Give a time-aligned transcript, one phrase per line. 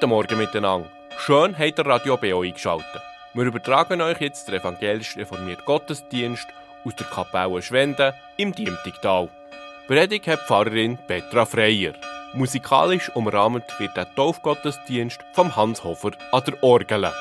[0.00, 0.88] Guten Morgen miteinander.
[1.18, 3.02] Schön habt ihr Radio BO eingeschaltet.
[3.34, 6.46] Wir übertragen euch jetzt den evangelisch reformierten Gottesdienst
[6.86, 9.28] aus der Kapelle Schwende im Diemtigtal.
[9.88, 11.92] Predigt hat Pfarrerin Petra Freier.
[12.32, 17.12] Musikalisch umrahmt wird der Taufgottesdienst vom Hans Hofer an der Orgel.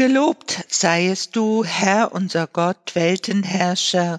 [0.00, 4.18] Gelobt seiest du, Herr unser Gott, Weltenherrscher,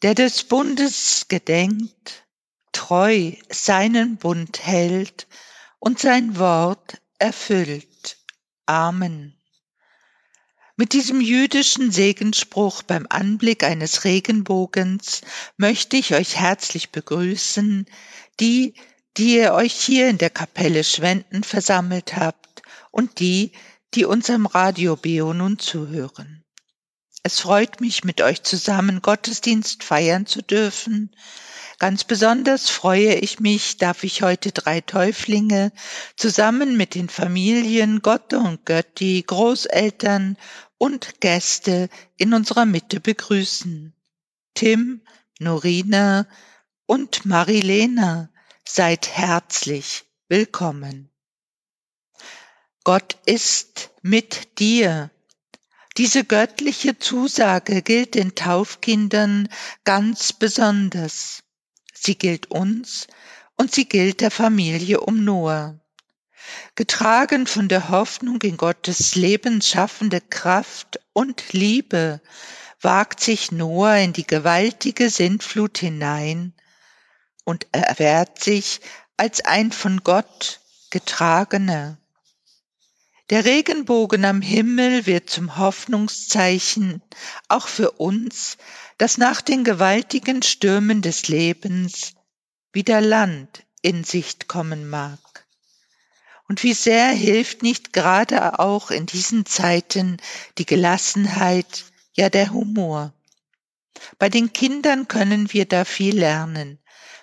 [0.00, 2.24] der des Bundes gedenkt,
[2.72, 5.26] treu seinen Bund hält
[5.78, 8.16] und sein Wort erfüllt.
[8.64, 9.36] Amen.
[10.76, 15.20] Mit diesem jüdischen Segensspruch beim Anblick eines Regenbogens
[15.58, 17.84] möchte ich euch herzlich begrüßen,
[18.40, 18.72] die,
[19.18, 23.52] die ihr euch hier in der Kapelle Schwenden versammelt habt und die,
[23.94, 26.44] die unserem Radio Bio nun zuhören.
[27.22, 31.14] Es freut mich, mit euch zusammen Gottesdienst feiern zu dürfen.
[31.78, 35.72] Ganz besonders freue ich mich, darf ich heute drei Täuflinge
[36.16, 40.36] zusammen mit den Familien Gotte und Götti, Großeltern
[40.76, 43.94] und Gäste in unserer Mitte begrüßen.
[44.54, 45.02] Tim,
[45.38, 46.26] Norina
[46.86, 48.28] und Marilena,
[48.66, 51.13] seid herzlich willkommen.
[52.84, 55.10] Gott ist mit dir.
[55.96, 59.48] Diese göttliche Zusage gilt den Taufkindern
[59.84, 61.44] ganz besonders.
[61.94, 63.06] Sie gilt uns
[63.56, 65.80] und sie gilt der Familie um Noah.
[66.74, 72.20] Getragen von der Hoffnung in Gottes lebensschaffende Kraft und Liebe
[72.82, 76.52] wagt sich Noah in die gewaltige Sintflut hinein
[77.44, 78.82] und erwehrt sich
[79.16, 81.96] als ein von Gott getragener.
[83.30, 87.00] Der Regenbogen am Himmel wird zum Hoffnungszeichen
[87.48, 88.58] auch für uns,
[88.98, 92.12] dass nach den gewaltigen Stürmen des Lebens
[92.74, 95.46] wieder Land in Sicht kommen mag.
[96.48, 100.18] Und wie sehr hilft nicht gerade auch in diesen Zeiten
[100.58, 103.14] die Gelassenheit, ja der Humor.
[104.18, 106.78] Bei den Kindern können wir da viel lernen,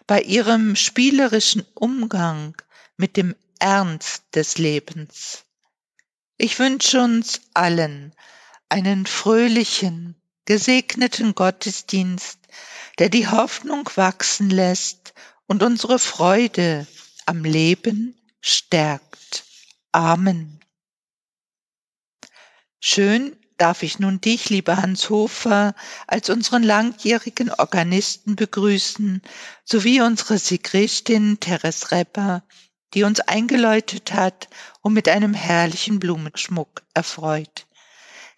[0.08, 2.60] bei ihrem spielerischen Umgang
[2.98, 5.46] mit dem Ernst des Lebens.
[6.44, 8.16] Ich wünsche uns allen
[8.68, 12.40] einen fröhlichen, gesegneten Gottesdienst,
[12.98, 15.14] der die Hoffnung wachsen lässt
[15.46, 16.88] und unsere Freude
[17.28, 19.44] am Leben stärkt.
[19.92, 20.60] Amen.
[22.80, 25.76] Schön darf ich nun dich, lieber Hans Hofer,
[26.08, 29.22] als unseren langjährigen Organisten begrüßen,
[29.64, 32.44] sowie unsere Sigristin Teres Repper,
[32.94, 34.50] die uns eingeläutet hat
[34.82, 37.66] und mit einem herrlichen Blumenschmuck erfreut.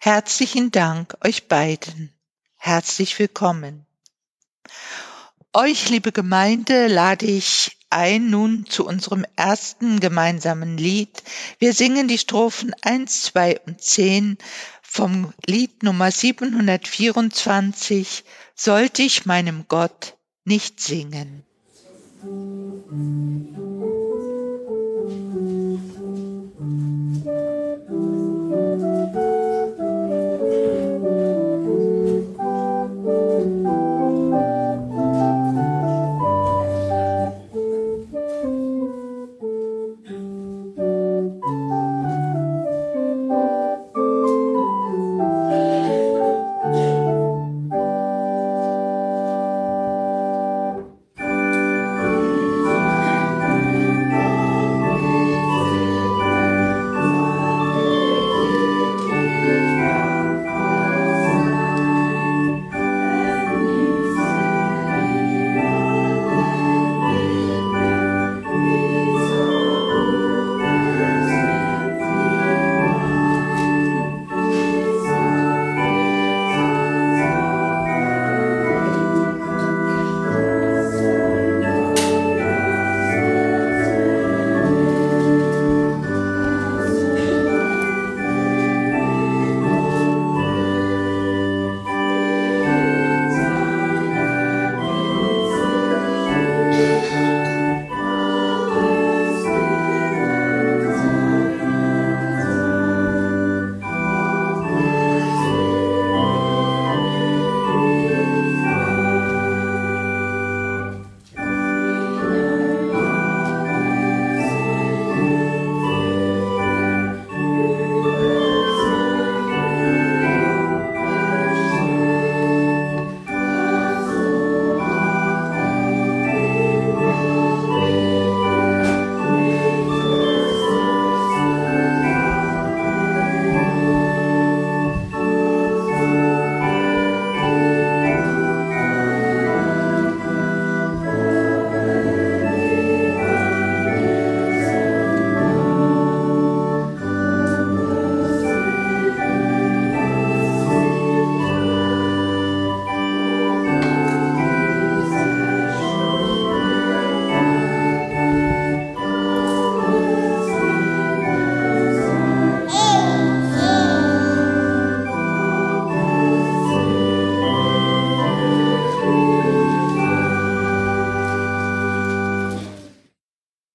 [0.00, 2.12] Herzlichen Dank euch beiden.
[2.56, 3.86] Herzlich willkommen.
[5.52, 11.22] Euch, liebe Gemeinde, lade ich ein nun zu unserem ersten gemeinsamen Lied.
[11.58, 14.36] Wir singen die Strophen 1, 2 und 10
[14.82, 18.24] vom Lied Nummer 724
[18.56, 21.44] Sollte ich meinem Gott nicht singen.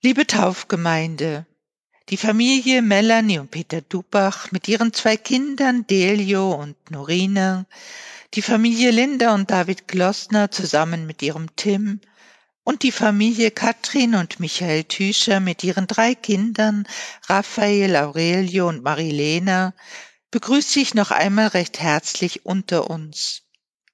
[0.01, 1.45] Liebe Taufgemeinde,
[2.07, 7.65] die Familie Melanie und Peter Dubach mit ihren zwei Kindern Delio und Norina,
[8.33, 11.99] die Familie Linda und David Glossner zusammen mit ihrem Tim
[12.63, 16.87] und die Familie Katrin und Michael Tüscher mit ihren drei Kindern
[17.27, 19.73] Raphael, Aurelio und Marilena
[20.31, 23.41] begrüße ich noch einmal recht herzlich unter uns.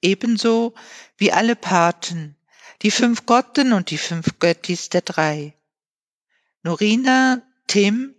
[0.03, 0.75] Ebenso
[1.17, 2.35] wie alle Paten,
[2.83, 5.55] die fünf Gotten und die fünf Göttis der drei.
[6.65, 8.15] Norina, Tim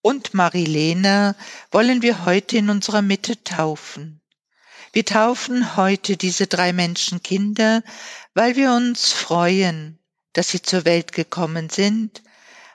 [0.00, 1.36] und Marilena
[1.70, 4.22] wollen wir heute in unserer Mitte taufen.
[4.94, 7.82] Wir taufen heute diese drei Menschenkinder,
[8.32, 9.98] weil wir uns freuen,
[10.32, 12.22] dass sie zur Welt gekommen sind,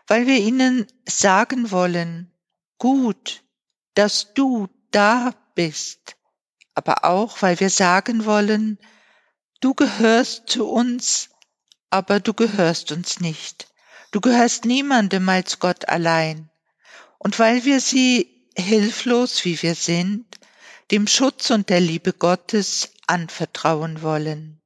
[0.05, 2.31] weil wir ihnen sagen wollen,
[2.77, 3.41] gut,
[3.95, 6.17] dass du da bist,
[6.75, 8.77] aber auch weil wir sagen wollen,
[9.59, 11.29] du gehörst zu uns,
[11.89, 13.65] aber du gehörst uns nicht.
[14.15, 16.49] Du gehörst niemandem als Gott allein.
[17.17, 20.25] Und weil wir sie, hilflos wie wir sind,
[20.89, 24.61] dem Schutz und der Liebe Gottes anvertrauen wollen.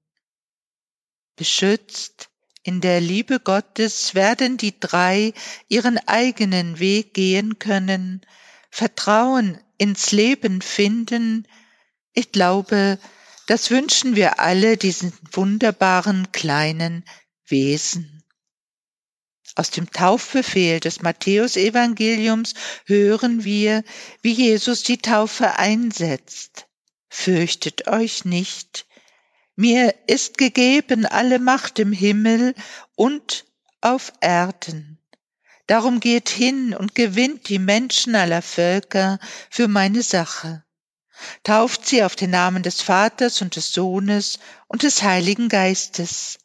[1.36, 2.30] Beschützt
[2.62, 5.34] in der Liebe Gottes werden die drei
[5.68, 8.22] ihren eigenen Weg gehen können,
[8.70, 11.48] Vertrauen ins Leben finden.
[12.14, 13.00] Ich glaube,
[13.48, 17.04] das wünschen wir alle diesen wunderbaren kleinen
[17.48, 18.19] Wesen.
[19.60, 22.54] Aus dem Taufbefehl des Matthäusevangeliums
[22.86, 23.84] hören wir,
[24.22, 26.68] wie Jesus die Taufe einsetzt.
[27.10, 28.86] Fürchtet euch nicht.
[29.58, 32.56] Mir ist gegeben alle Macht im Himmel
[32.96, 33.48] und
[33.82, 34.98] auf Erden.
[35.68, 40.64] Darum geht hin und gewinnt die Menschen aller Völker für meine Sache.
[41.44, 44.40] Tauft sie auf den Namen des Vaters und des Sohnes
[44.70, 46.40] und des Heiligen Geistes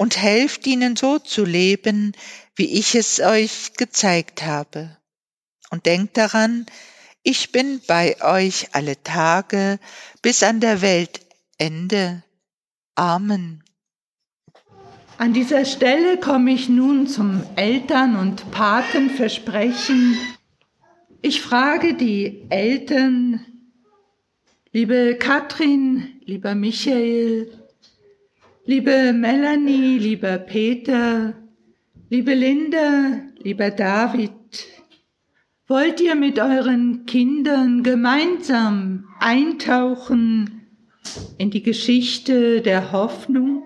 [0.00, 2.12] und helft ihnen so zu leben,
[2.60, 4.94] wie ich es euch gezeigt habe.
[5.70, 6.66] Und denkt daran,
[7.22, 9.78] ich bin bei euch alle Tage
[10.20, 12.22] bis an der Weltende.
[12.96, 13.64] Amen.
[15.16, 20.18] An dieser Stelle komme ich nun zum Eltern- und Patenversprechen.
[21.22, 23.40] Ich frage die Eltern,
[24.70, 27.50] liebe Katrin, lieber Michael,
[28.66, 31.39] liebe Melanie, lieber Peter,
[32.10, 34.32] liebe Linda, lieber David,
[35.68, 40.66] wollt ihr mit euren Kindern gemeinsam eintauchen
[41.38, 43.62] in die Geschichte der Hoffnung?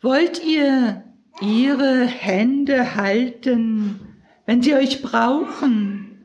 [0.00, 1.04] Wollt ihr
[1.42, 4.00] ihre Hände halten,
[4.46, 6.24] wenn sie euch brauchen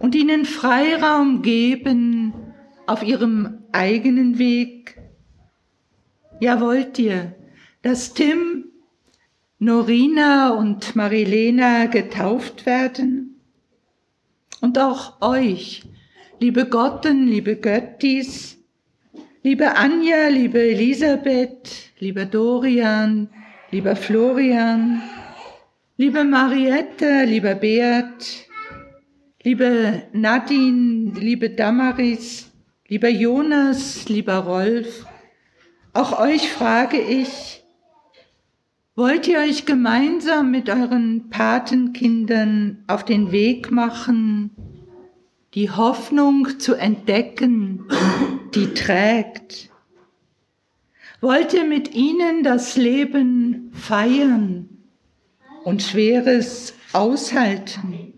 [0.00, 2.34] und ihnen Freiraum geben
[2.88, 5.00] auf ihrem eigenen Weg?
[6.40, 7.36] Ja, wollt ihr,
[7.82, 8.51] dass Tim,
[9.64, 13.40] Norina und Marilena getauft werden?
[14.60, 15.84] Und auch euch,
[16.40, 18.58] liebe Gotten, liebe Göttis,
[19.44, 23.28] liebe Anja, liebe Elisabeth, lieber Dorian,
[23.70, 25.00] lieber Florian,
[25.96, 28.48] liebe Mariette, lieber Beat,
[29.44, 32.50] liebe Nadine, liebe Damaris,
[32.88, 35.06] lieber Jonas, lieber Rolf,
[35.92, 37.61] auch euch frage ich,
[38.94, 44.50] wollt ihr euch gemeinsam mit euren Patenkindern auf den Weg machen,
[45.54, 47.86] die Hoffnung zu entdecken,
[48.54, 49.72] die trägt?
[51.22, 54.68] wollt ihr mit ihnen das Leben feiern
[55.64, 58.12] und Schweres aushalten.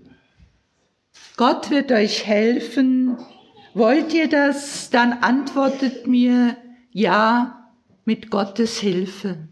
[1.37, 3.19] Gott wird euch helfen.
[3.75, 6.57] Wollt ihr das, dann antwortet mir
[6.93, 7.71] ja
[8.05, 9.49] mit Gottes Hilfe.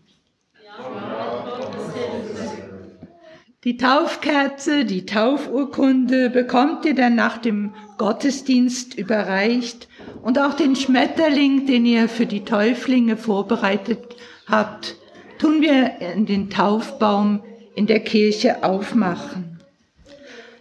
[3.64, 9.86] Die Taufkerze, die Taufurkunde bekommt ihr dann nach dem Gottesdienst überreicht
[10.22, 14.16] und auch den Schmetterling, den ihr für die Täuflinge vorbereitet
[14.48, 14.96] habt,
[15.38, 17.44] tun wir in den Taufbaum
[17.76, 19.60] in der Kirche aufmachen.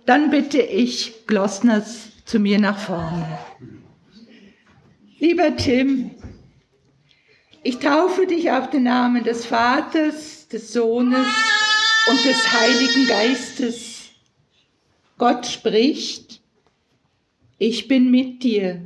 [0.06, 3.40] Dann bitte ich Glossners zu mir nach vorne.
[5.18, 6.12] Lieber Tim,
[7.64, 11.26] ich taufe dich auf den Namen des Vaters, des Sohnes
[12.08, 14.10] und des Heiligen Geistes.
[15.18, 16.42] Gott spricht,
[17.58, 18.82] ich bin mit dir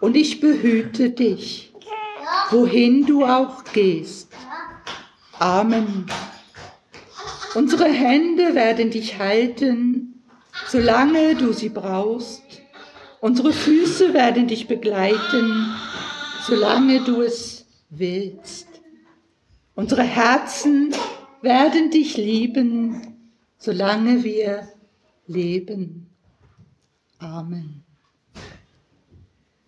[0.00, 1.72] und ich behüte dich,
[2.50, 4.28] wohin du auch gehst.
[5.38, 6.06] Amen.
[7.54, 10.22] Unsere Hände werden dich halten,
[10.68, 12.42] solange du sie brauchst.
[13.20, 15.74] Unsere Füße werden dich begleiten,
[16.46, 18.68] solange du es willst.
[19.74, 20.94] Unsere Herzen
[21.90, 23.16] dich lieben,
[23.58, 24.68] solange wir
[25.26, 26.06] leben.
[27.18, 27.82] Amen.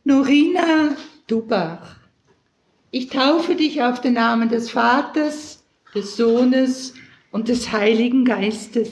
[0.05, 1.97] Norina Dubach,
[2.91, 6.95] ich taufe dich auf den Namen des Vaters, des Sohnes
[7.31, 8.91] und des Heiligen Geistes.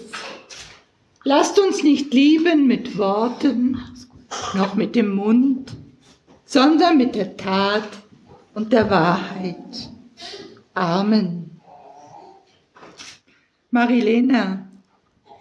[1.25, 3.81] Lasst uns nicht lieben mit Worten,
[4.55, 5.73] noch mit dem Mund,
[6.45, 7.88] sondern mit der Tat
[8.55, 9.90] und der Wahrheit.
[10.75, 11.46] Amen.
[13.76, 14.66] Marilena,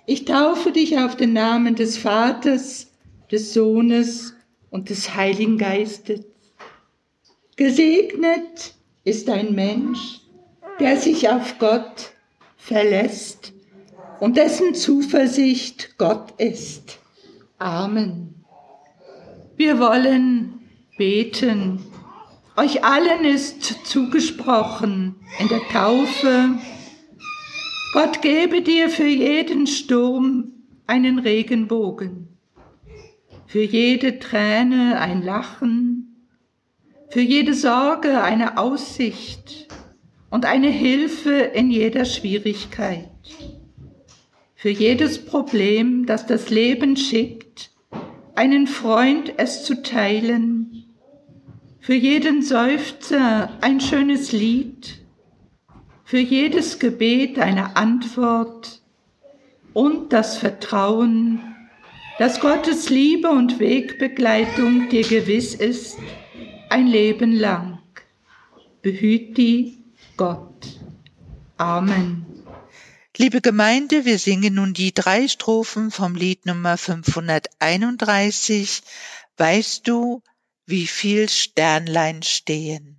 [0.06, 2.92] ich taufe dich auf den Namen des Vaters,
[3.32, 4.36] des Sohnes
[4.70, 6.20] und des Heiligen Geistes.
[7.56, 8.76] Gesegnet
[9.06, 10.20] ist ein Mensch,
[10.82, 12.12] der sich auf Gott
[12.58, 13.54] verlässt
[14.20, 17.00] und dessen Zuversicht Gott ist.
[17.58, 18.44] Amen.
[19.56, 20.60] Wir wollen
[20.98, 21.80] beten.
[22.58, 26.50] Euch allen ist zugesprochen in der Taufe.
[27.96, 30.52] Gott gebe dir für jeden Sturm
[30.86, 32.28] einen Regenbogen
[33.46, 36.28] für jede Träne ein Lachen,
[37.08, 39.70] für jede Sorge eine Aussicht
[40.30, 43.08] und eine Hilfe in jeder Schwierigkeit,
[44.56, 47.72] für jedes Problem, das das Leben schickt,
[48.36, 50.84] einen Freund es zu teilen,
[51.80, 55.05] für jeden Seufzer ein schönes Lied,
[56.06, 58.82] für jedes Gebet eine Antwort
[59.74, 61.42] und das Vertrauen,
[62.20, 65.98] dass Gottes Liebe und Wegbegleitung dir gewiss ist,
[66.70, 67.80] ein Leben lang.
[68.82, 69.80] Behüt die
[70.16, 70.80] Gott.
[71.58, 72.26] Amen.
[73.18, 78.82] Liebe Gemeinde, wir singen nun die drei Strophen vom Lied Nummer 531.
[79.38, 80.22] Weißt du,
[80.66, 82.98] wie viel Sternlein stehen?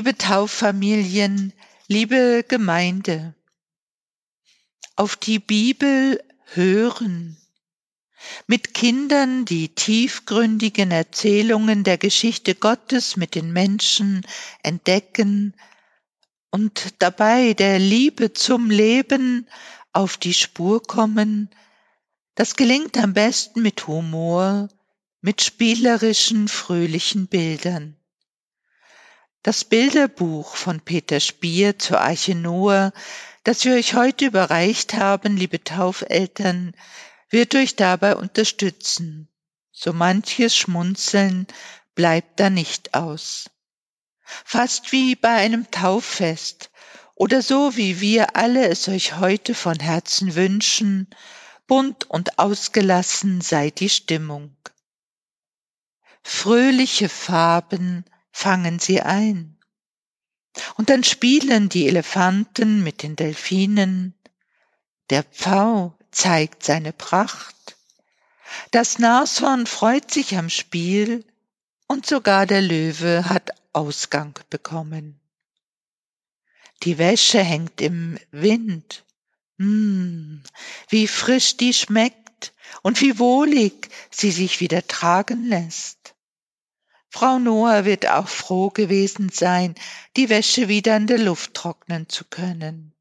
[0.00, 1.52] Liebe Tauffamilien,
[1.86, 3.34] liebe Gemeinde,
[4.96, 7.36] auf die Bibel hören,
[8.46, 14.26] mit Kindern die tiefgründigen Erzählungen der Geschichte Gottes mit den Menschen
[14.62, 15.54] entdecken
[16.50, 19.46] und dabei der Liebe zum Leben
[19.92, 21.50] auf die Spur kommen,
[22.36, 24.70] das gelingt am besten mit Humor,
[25.20, 27.99] mit spielerischen, fröhlichen Bildern.
[29.42, 32.92] Das Bilderbuch von Peter Spier zur Arche Noah,
[33.42, 36.74] das wir euch heute überreicht haben, liebe Taufeltern,
[37.30, 39.30] wird euch dabei unterstützen.
[39.72, 41.46] So manches Schmunzeln
[41.94, 43.48] bleibt da nicht aus.
[44.22, 46.70] Fast wie bei einem Tauffest
[47.14, 51.08] oder so wie wir alle es euch heute von Herzen wünschen,
[51.66, 54.54] bunt und ausgelassen sei die Stimmung.
[56.22, 59.58] Fröhliche Farben fangen sie ein.
[60.76, 64.14] Und dann spielen die Elefanten mit den Delfinen,
[65.10, 67.76] der Pfau zeigt seine Pracht.
[68.70, 71.24] Das Nashorn freut sich am Spiel
[71.86, 75.20] und sogar der Löwe hat Ausgang bekommen.
[76.82, 79.04] Die Wäsche hängt im Wind.
[79.58, 80.42] Hm,
[80.88, 85.99] wie frisch die schmeckt und wie wohlig sie sich wieder tragen lässt.
[87.12, 89.74] Frau Noah wird auch froh gewesen sein,
[90.16, 92.94] die Wäsche wieder in der Luft trocknen zu können.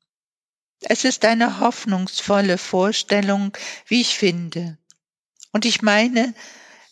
[0.82, 4.78] Es ist eine hoffnungsvolle Vorstellung, wie ich finde.
[5.52, 6.34] Und ich meine,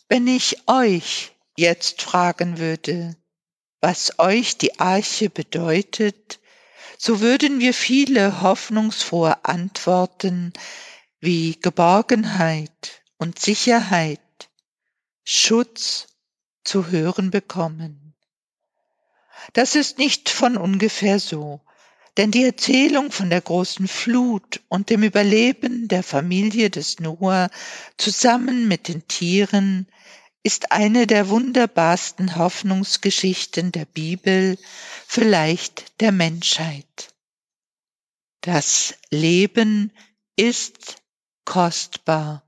[0.08, 3.16] wenn ich euch jetzt fragen würde,
[3.80, 6.38] was euch die Arche bedeutet,
[6.98, 10.52] so würden wir viele hoffnungsfrohe Antworten
[11.20, 14.20] wie Geborgenheit und Sicherheit,
[15.24, 16.06] Schutz
[16.68, 18.14] zu hören bekommen.
[19.54, 21.62] Das ist nicht von ungefähr so.
[22.18, 27.48] Denn die Erzählung von der großen Flut und dem Überleben der Familie des Noah
[27.96, 29.86] zusammen mit den Tieren
[30.42, 34.58] ist eine der wunderbarsten Hoffnungsgeschichten der Bibel,
[35.06, 37.14] vielleicht der Menschheit.
[38.42, 39.92] Das Leben
[40.36, 40.96] ist
[41.44, 42.42] kostbar.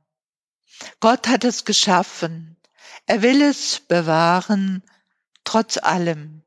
[1.00, 2.59] Gott hat es geschaffen.
[3.10, 4.84] Er will es bewahren,
[5.42, 6.44] trotz allem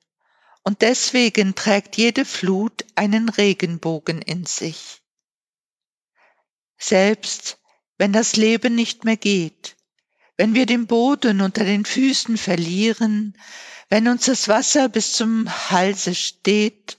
[0.63, 5.01] und deswegen trägt jede Flut einen Regenbogen in sich.
[6.77, 7.59] Selbst
[7.97, 9.75] wenn das Leben nicht mehr geht,
[10.37, 13.37] wenn wir den Boden unter den Füßen verlieren,
[13.89, 16.97] wenn uns das Wasser bis zum Halse steht,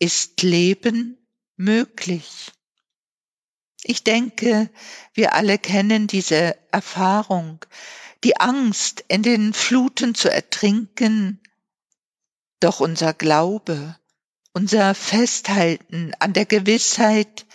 [0.00, 1.16] ist Leben
[1.54, 2.50] möglich.
[3.84, 4.68] Ich denke,
[5.14, 7.64] wir alle kennen diese Erfahrung,
[8.24, 11.40] die Angst, in den Fluten zu ertrinken,
[12.60, 13.96] doch unser Glaube,
[14.52, 17.46] unser Festhalten an der Gewissheit,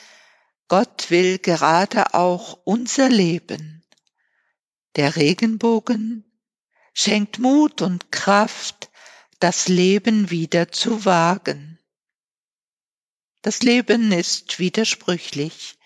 [0.70, 3.84] Gott will gerade auch unser Leben.
[4.96, 6.24] Der Regenbogen
[6.94, 8.90] schenkt Mut und Kraft,
[9.40, 11.80] das Leben wieder zu wagen.
[13.42, 15.78] Das Leben ist widersprüchlich.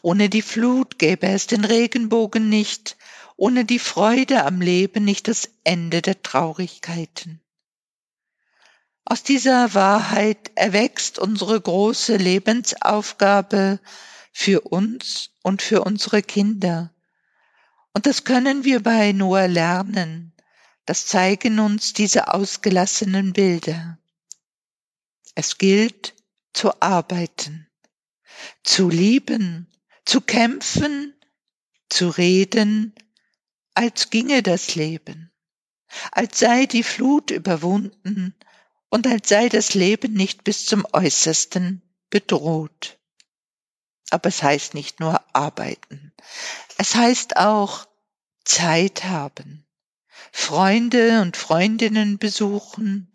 [0.00, 2.96] Ohne die Flut gäbe es den Regenbogen nicht,
[3.42, 7.40] ohne die Freude am Leben nicht das Ende der Traurigkeiten.
[9.04, 13.80] Aus dieser Wahrheit erwächst unsere große Lebensaufgabe
[14.32, 16.94] für uns und für unsere Kinder.
[17.92, 20.32] Und das können wir bei Noah lernen.
[20.86, 23.98] Das zeigen uns diese ausgelassenen Bilder.
[25.34, 26.14] Es gilt
[26.52, 27.66] zu arbeiten,
[28.62, 29.66] zu lieben,
[30.04, 31.12] zu kämpfen,
[31.88, 32.94] zu reden,
[33.74, 35.32] als ginge das Leben,
[36.10, 38.34] als sei die Flut überwunden,
[38.90, 41.80] und als sei das Leben nicht bis zum äußersten
[42.10, 42.98] bedroht.
[44.10, 46.12] Aber es heißt nicht nur arbeiten.
[46.76, 47.86] Es heißt auch
[48.44, 49.66] Zeit haben,
[50.30, 53.10] Freunde und Freundinnen besuchen,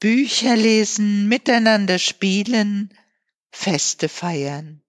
[0.00, 2.96] Bücher lesen, miteinander spielen,
[3.50, 4.83] Feste feiern.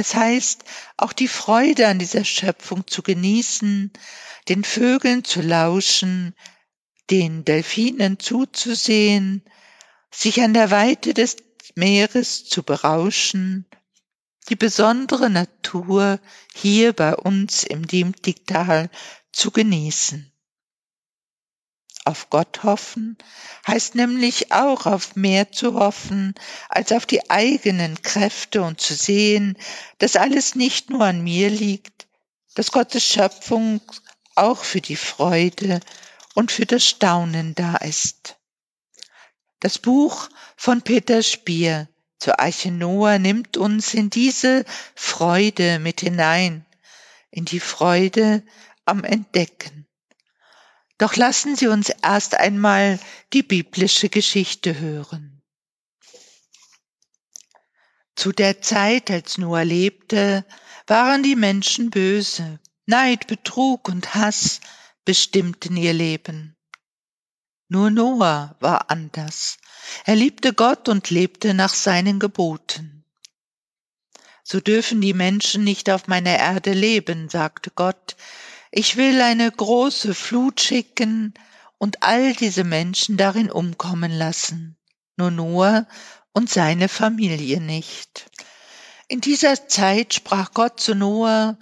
[0.00, 0.62] Es heißt,
[0.96, 3.92] auch die Freude an dieser Schöpfung zu genießen,
[4.48, 6.36] den Vögeln zu lauschen,
[7.10, 9.42] den Delfinen zuzusehen,
[10.14, 11.38] sich an der Weite des
[11.74, 13.66] Meeres zu berauschen,
[14.48, 16.20] die besondere Natur
[16.54, 18.90] hier bei uns im Diemtigtal
[19.32, 20.32] zu genießen.
[22.08, 23.18] Auf Gott hoffen
[23.66, 26.34] heißt nämlich auch auf mehr zu hoffen
[26.70, 29.58] als auf die eigenen Kräfte und zu sehen,
[29.98, 32.06] dass alles nicht nur an mir liegt,
[32.54, 33.82] dass Gottes Schöpfung
[34.36, 35.80] auch für die Freude
[36.34, 38.38] und für das Staunen da ist.
[39.60, 46.64] Das Buch von Peter Spier zur Arche Noah nimmt uns in diese Freude mit hinein,
[47.30, 48.42] in die Freude
[48.86, 49.87] am Entdecken.
[50.98, 52.98] Doch lassen Sie uns erst einmal
[53.32, 55.40] die biblische Geschichte hören.
[58.16, 60.44] Zu der Zeit, als Noah lebte,
[60.88, 62.58] waren die Menschen böse.
[62.84, 64.60] Neid, Betrug und Hass
[65.04, 66.56] bestimmten ihr Leben.
[67.68, 69.58] Nur Noah war anders.
[70.04, 73.04] Er liebte Gott und lebte nach seinen Geboten.
[74.42, 78.16] So dürfen die Menschen nicht auf meiner Erde leben, sagte Gott.
[78.70, 81.34] Ich will eine große Flut schicken
[81.78, 84.76] und all diese Menschen darin umkommen lassen.
[85.16, 85.86] Nur Noah
[86.32, 88.30] und seine Familie nicht.
[89.08, 91.58] In dieser Zeit sprach Gott zu Noah,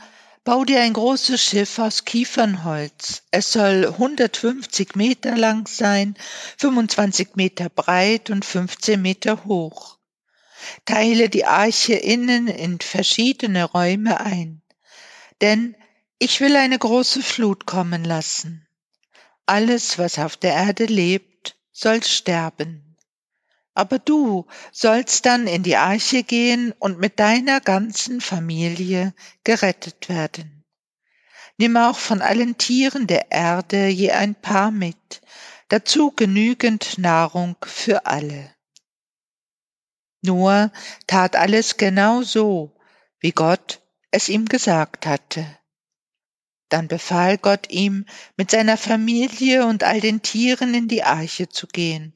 [0.47, 3.25] Bau dir ein großes Schiff aus Kiefernholz.
[3.33, 6.15] Es soll 150 Meter lang sein,
[6.59, 9.99] 25 Meter breit und 15 Meter hoch.
[10.85, 14.63] Teile die Arche innen in verschiedene Räume ein.
[15.41, 15.75] Denn
[16.19, 18.67] ich will eine große Flut kommen lassen.
[19.45, 22.97] Alles, was auf der Erde lebt, soll sterben.
[23.75, 30.65] Aber du sollst dann in die Arche gehen und mit deiner ganzen Familie gerettet werden.
[31.59, 35.21] Nimm auch von allen Tieren der Erde je ein paar mit,
[35.69, 38.55] dazu genügend Nahrung für alle.
[40.23, 40.73] Noah
[41.07, 42.75] tat alles genau so,
[43.21, 45.47] wie Gott es ihm gesagt hatte.
[46.69, 51.67] Dann befahl Gott ihm, mit seiner Familie und all den Tieren in die Arche zu
[51.67, 52.15] gehen,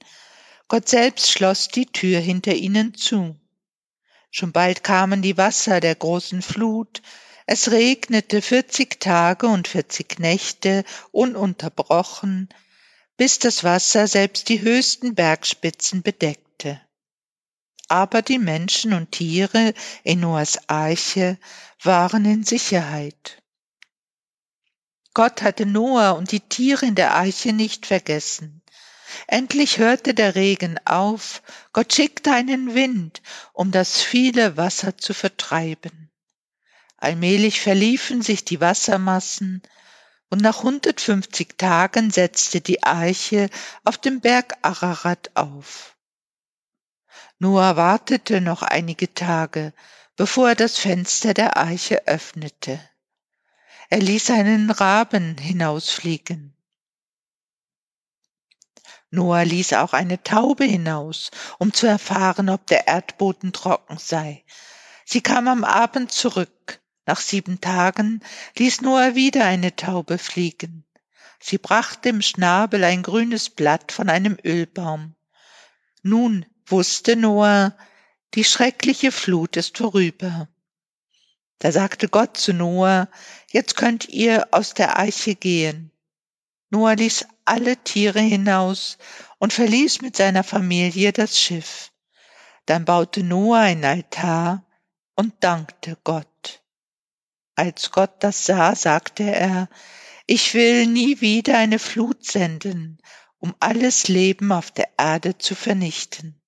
[0.68, 3.36] Gott selbst schloss die Tür hinter ihnen zu.
[4.30, 7.02] Schon bald kamen die Wasser der großen Flut,
[7.46, 12.48] es regnete vierzig Tage und vierzig Nächte ununterbrochen,
[13.16, 16.80] bis das Wasser selbst die höchsten Bergspitzen bedeckte.
[17.88, 21.36] Aber die Menschen und Tiere in Noahs Arche
[21.82, 23.39] waren in Sicherheit.
[25.14, 28.62] Gott hatte Noah und die Tiere in der Arche nicht vergessen.
[29.26, 31.42] Endlich hörte der Regen auf,
[31.72, 36.10] Gott schickte einen Wind, um das viele Wasser zu vertreiben.
[36.96, 39.62] Allmählich verliefen sich die Wassermassen,
[40.28, 43.50] und nach 150 Tagen setzte die Arche
[43.84, 45.96] auf dem Berg Ararat auf.
[47.40, 49.72] Noah wartete noch einige Tage,
[50.14, 52.78] bevor er das Fenster der Arche öffnete.
[53.92, 56.54] Er ließ einen Raben hinausfliegen.
[59.10, 64.44] Noah ließ auch eine Taube hinaus, um zu erfahren, ob der Erdboden trocken sei.
[65.04, 66.80] Sie kam am Abend zurück.
[67.04, 68.22] Nach sieben Tagen
[68.56, 70.84] ließ Noah wieder eine Taube fliegen.
[71.40, 75.16] Sie brachte im Schnabel ein grünes Blatt von einem Ölbaum.
[76.04, 77.76] Nun wusste Noah,
[78.34, 80.48] die schreckliche Flut ist vorüber.
[81.60, 83.08] Da sagte Gott zu Noah,
[83.50, 85.92] jetzt könnt ihr aus der Eiche gehen.
[86.70, 88.96] Noah ließ alle Tiere hinaus
[89.38, 91.92] und verließ mit seiner Familie das Schiff.
[92.64, 94.64] Dann baute Noah ein Altar
[95.16, 96.62] und dankte Gott.
[97.56, 99.68] Als Gott das sah, sagte er,
[100.26, 103.02] ich will nie wieder eine Flut senden,
[103.38, 106.40] um alles Leben auf der Erde zu vernichten.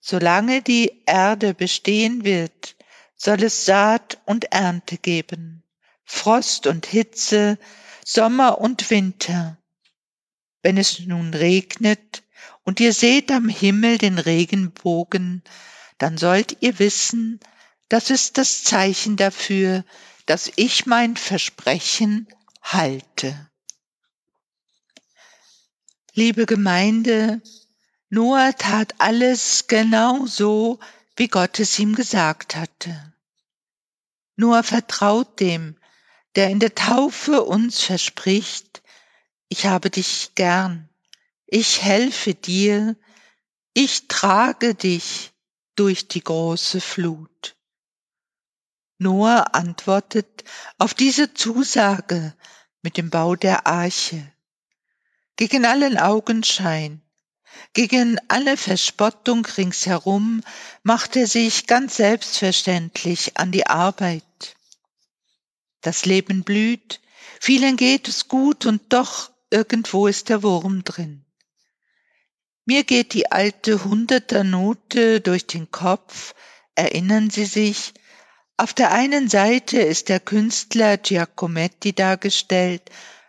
[0.00, 2.76] Solange die Erde bestehen wird,
[3.16, 5.62] soll es Saat und Ernte geben,
[6.04, 7.58] Frost und Hitze,
[8.04, 9.58] Sommer und Winter.
[10.62, 12.22] Wenn es nun regnet
[12.64, 15.42] und ihr seht am Himmel den Regenbogen,
[15.98, 17.40] dann sollt ihr wissen,
[17.88, 19.84] das ist das Zeichen dafür,
[20.26, 22.28] dass ich mein Versprechen
[22.62, 23.50] halte.
[26.14, 27.42] Liebe Gemeinde,
[28.08, 30.78] Noah tat alles genau so,
[31.16, 33.14] wie Gott es ihm gesagt hatte.
[34.36, 35.76] Noah vertraut dem,
[36.34, 38.82] der in der Taufe uns verspricht,
[39.48, 40.88] ich habe dich gern,
[41.46, 42.96] ich helfe dir,
[43.74, 45.32] ich trage dich
[45.76, 47.56] durch die große Flut.
[48.98, 50.44] Noah antwortet
[50.78, 52.34] auf diese Zusage
[52.82, 54.32] mit dem Bau der Arche.
[55.36, 57.03] Gegen allen Augenschein,
[57.72, 60.42] gegen alle Verspottung ringsherum
[60.82, 64.56] macht er sich ganz selbstverständlich an die Arbeit.
[65.80, 67.00] Das Leben blüht,
[67.40, 71.24] vielen geht es gut und doch irgendwo ist der Wurm drin.
[72.64, 76.34] Mir geht die alte Hunderter-Note durch den Kopf,
[76.74, 77.92] erinnern Sie sich,
[78.56, 82.82] auf der einen Seite ist der Künstler Giacometti dargestellt,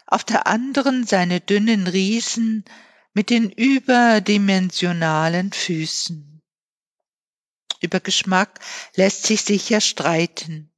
[0.08, 2.64] auf der anderen seine dünnen Riesen,
[3.15, 6.43] mit den überdimensionalen Füßen.
[7.82, 8.60] Über Geschmack
[8.95, 10.71] lässt sich sicher streiten.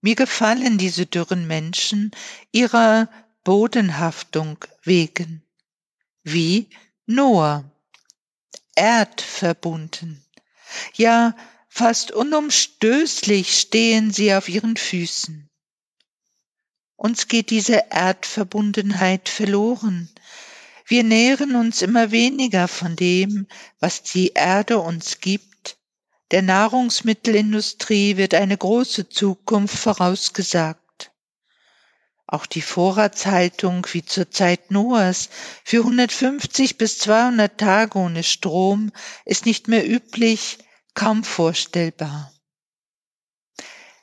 [0.00, 2.10] Mir gefallen diese dürren Menschen
[2.52, 3.08] ihrer
[3.44, 5.42] Bodenhaftung wegen.
[6.22, 6.68] Wie
[7.06, 7.70] Noah.
[8.74, 10.24] Erdverbunden.
[10.94, 11.36] Ja,
[11.68, 15.48] fast unumstößlich stehen sie auf ihren Füßen.
[16.96, 20.08] Uns geht diese Erdverbundenheit verloren.
[20.86, 23.46] Wir nähren uns immer weniger von dem,
[23.80, 25.54] was die Erde uns gibt
[26.34, 31.12] der Nahrungsmittelindustrie wird eine große Zukunft vorausgesagt.
[32.26, 35.28] Auch die Vorratshaltung wie zur Zeit Noahs
[35.62, 38.90] für 150 bis 200 Tage ohne Strom
[39.24, 40.58] ist nicht mehr üblich,
[40.94, 42.32] kaum vorstellbar.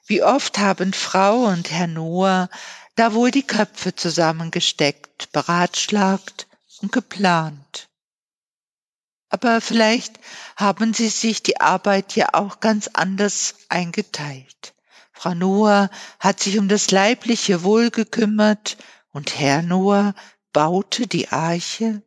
[0.06, 2.50] Wie oft haben Frau und Herr Noah
[2.96, 6.48] da wohl die Köpfe zusammengesteckt, beratschlagt
[6.82, 7.90] und geplant.
[9.30, 10.20] Aber vielleicht
[10.58, 14.74] haben sie sich die Arbeit ja auch ganz anders eingeteilt.
[15.14, 15.90] Frau Noah
[16.20, 18.78] hat sich um das leibliche Wohl gekümmert
[19.12, 20.16] und Herr Noah
[20.52, 22.02] baute die Arche.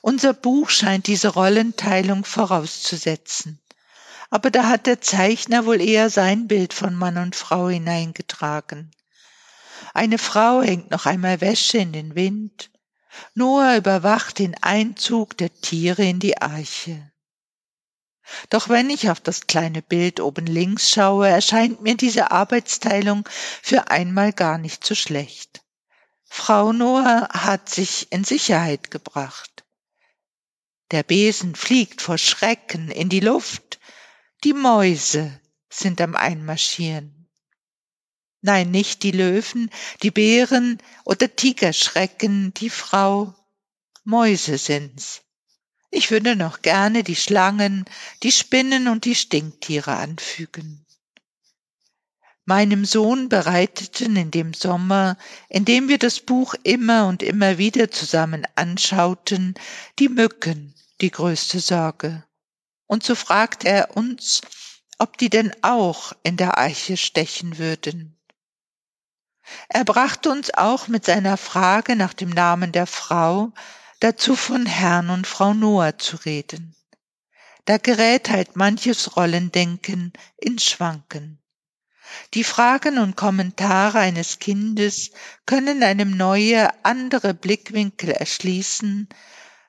[0.00, 3.60] Unser Buch scheint diese Rollenteilung vorauszusetzen.
[4.30, 8.90] Aber da hat der Zeichner wohl eher sein Bild von Mann und Frau hineingetragen.
[9.94, 12.70] Eine Frau hängt noch einmal Wäsche in den Wind,
[13.34, 17.10] Noah überwacht den Einzug der Tiere in die Arche.
[18.50, 23.26] Doch wenn ich auf das kleine Bild oben links schaue, erscheint mir diese Arbeitsteilung
[23.62, 25.62] für einmal gar nicht so schlecht.
[26.24, 29.64] Frau Noah hat sich in Sicherheit gebracht.
[30.90, 33.78] Der Besen fliegt vor Schrecken in die Luft.
[34.44, 35.40] Die Mäuse
[35.70, 37.17] sind am Einmarschieren.
[38.40, 39.70] Nein, nicht die Löwen,
[40.02, 43.34] die Bären oder Tigerschrecken, die Frau.
[44.04, 45.22] Mäuse sind's.
[45.90, 47.84] Ich würde noch gerne die Schlangen,
[48.22, 50.86] die Spinnen und die Stinktiere anfügen.
[52.44, 57.90] Meinem Sohn bereiteten in dem Sommer, in dem wir das Buch immer und immer wieder
[57.90, 59.54] zusammen anschauten,
[59.98, 62.24] die Mücken die größte Sorge.
[62.86, 64.40] Und so fragte er uns,
[64.98, 68.17] ob die denn auch in der Eiche stechen würden.
[69.68, 73.52] Er brachte uns auch mit seiner Frage nach dem Namen der Frau
[74.00, 76.74] dazu von Herrn und Frau Noah zu reden.
[77.64, 81.38] Da gerät halt manches Rollendenken in Schwanken.
[82.34, 85.10] Die Fragen und Kommentare eines Kindes
[85.44, 89.08] können einem neue, andere Blickwinkel erschließen,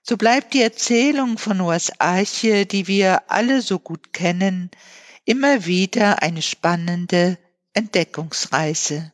[0.01, 4.71] so bleibt die Erzählung von Noahs Arche, die wir alle so gut kennen,
[5.25, 7.37] immer wieder eine spannende
[7.73, 9.11] Entdeckungsreise.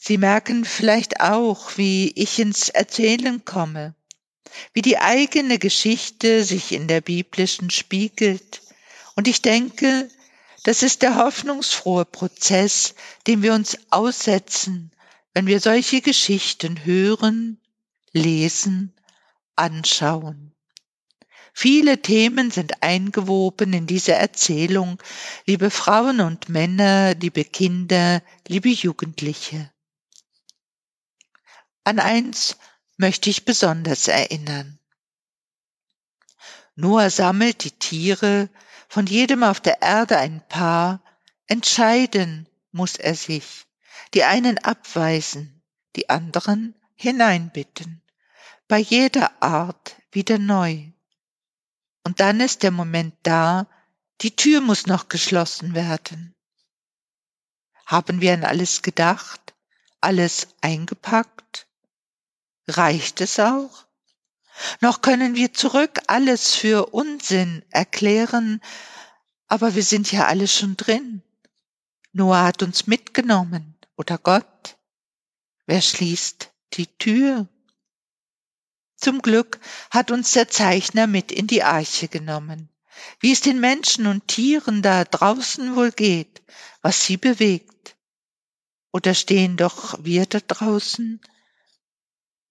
[0.00, 3.94] Sie merken vielleicht auch, wie ich ins Erzählen komme,
[4.72, 8.62] wie die eigene Geschichte sich in der biblischen spiegelt.
[9.16, 10.08] Und ich denke,
[10.62, 12.94] das ist der hoffnungsfrohe Prozess,
[13.26, 14.92] dem wir uns aussetzen,
[15.34, 17.60] wenn wir solche Geschichten hören,
[18.12, 18.94] lesen,
[19.56, 20.52] anschauen.
[21.52, 25.02] Viele Themen sind eingewoben in diese Erzählung,
[25.44, 29.70] liebe Frauen und Männer, liebe Kinder, liebe Jugendliche.
[31.88, 32.58] An eins
[32.98, 34.78] möchte ich besonders erinnern.
[36.74, 38.50] Noah sammelt die Tiere,
[38.90, 41.02] von jedem auf der Erde ein Paar,
[41.46, 43.64] entscheiden muss er sich,
[44.12, 45.62] die einen abweisen,
[45.96, 48.02] die anderen hineinbitten,
[48.66, 50.92] bei jeder Art wieder neu.
[52.04, 53.66] Und dann ist der Moment da,
[54.20, 56.34] die Tür muss noch geschlossen werden.
[57.86, 59.54] Haben wir an alles gedacht,
[60.02, 61.67] alles eingepackt?
[62.68, 63.86] Reicht es auch?
[64.80, 68.60] Noch können wir zurück alles für Unsinn erklären,
[69.46, 71.22] aber wir sind ja alle schon drin.
[72.12, 74.76] Noah hat uns mitgenommen, oder Gott.
[75.66, 77.48] Wer schließt die Tür?
[78.96, 82.68] Zum Glück hat uns der Zeichner mit in die Arche genommen.
[83.20, 86.42] Wie es den Menschen und Tieren da draußen wohl geht,
[86.82, 87.96] was sie bewegt.
[88.92, 91.20] Oder stehen doch wir da draußen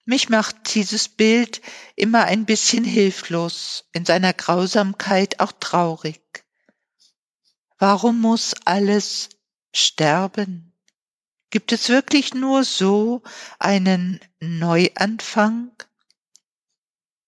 [0.07, 1.61] mich macht dieses Bild
[1.97, 6.45] immer ein bisschen hilflos, in seiner Grausamkeit auch traurig.
[7.77, 9.29] Warum muss alles
[9.75, 10.73] sterben?
[11.49, 13.21] Gibt es wirklich nur so
[13.59, 15.71] einen Neuanfang?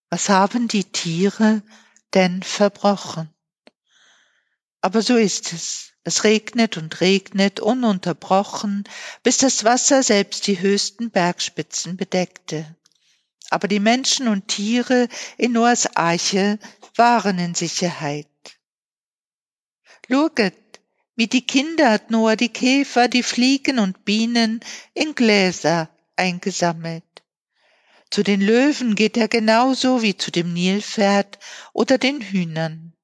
[0.09, 1.61] Was haben die Tiere
[2.13, 3.29] denn verbrochen?
[4.79, 5.88] Aber so ist es.
[6.09, 8.83] Es regnet und regnet ununterbrochen,
[9.21, 12.75] bis das Wasser selbst die höchsten Bergspitzen bedeckte.
[13.51, 16.57] aber die Menschen und Tiere in Noahs Arche
[16.95, 18.25] waren in Sicherheit.
[20.07, 20.81] Luget,
[21.15, 24.61] wie die Kinder hat Noah die Käfer, die Fliegen und Bienen
[24.95, 27.03] in Gläser eingesammelt.
[28.09, 31.37] Zu den Löwen geht er genauso wie zu dem Nilpferd
[31.71, 32.95] oder den Hühnern.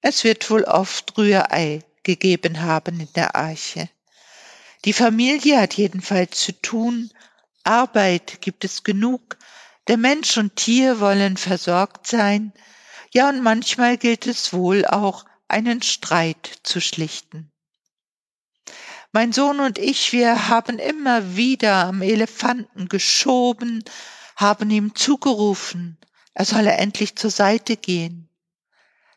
[0.00, 3.88] Es wird wohl oft Rührei gegeben haben in der Arche.
[4.84, 7.10] Die Familie hat jedenfalls zu tun,
[7.64, 9.36] Arbeit gibt es genug,
[9.88, 12.52] der Mensch und Tier wollen versorgt sein,
[13.12, 17.50] ja und manchmal gilt es wohl auch, einen Streit zu schlichten.
[19.12, 23.84] Mein Sohn und ich, wir haben immer wieder am Elefanten geschoben,
[24.36, 25.98] haben ihm zugerufen,
[26.32, 28.29] er solle endlich zur Seite gehen.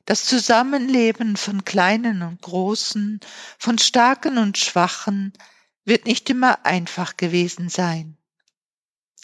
[0.06, 3.22] Das Zusammenleben von Kleinen und Großen,
[3.58, 5.32] von Starken und Schwachen
[5.86, 8.18] wird nicht immer einfach gewesen sein.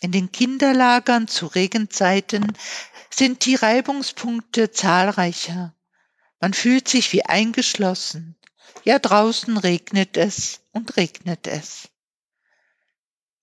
[0.01, 2.53] In den Kinderlagern zu Regenzeiten
[3.09, 5.75] sind die Reibungspunkte zahlreicher.
[6.39, 8.37] Man fühlt sich wie eingeschlossen.
[8.85, 11.89] Ja, draußen regnet es und regnet es.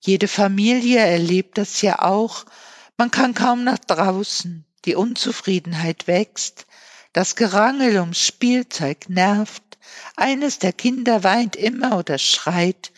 [0.01, 2.47] Jede Familie erlebt das ja auch.
[2.97, 4.65] Man kann kaum nach draußen.
[4.87, 6.67] Die Unzufriedenheit wächst.
[7.17, 9.79] Das Gerangel ums Spielzeug nervt.
[10.17, 12.93] Eines der Kinder weint immer oder schreit.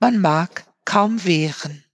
[0.00, 1.84] Man mag kaum wehren.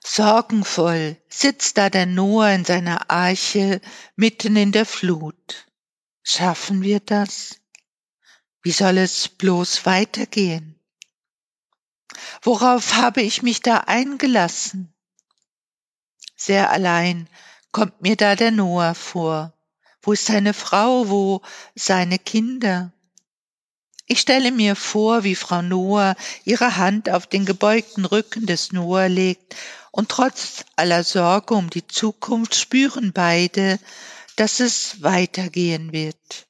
[0.00, 3.80] Sorgenvoll sitzt da der Noah in seiner Arche
[4.14, 5.66] mitten in der Flut.
[6.22, 7.60] Schaffen wir das?
[8.62, 10.78] Wie soll es bloß weitergehen?
[12.42, 14.94] Worauf habe ich mich da eingelassen?
[16.36, 17.28] Sehr allein
[17.72, 19.50] kommt mir da der Noah vor.
[20.04, 21.08] Wo ist seine Frau?
[21.08, 21.42] Wo
[21.74, 22.92] seine Kinder?
[24.06, 29.08] Ich stelle mir vor, wie Frau Noah ihre Hand auf den gebeugten Rücken des Noah
[29.08, 29.56] legt,
[29.90, 33.78] und trotz aller Sorge um die Zukunft spüren beide,
[34.36, 36.48] dass es weitergehen wird.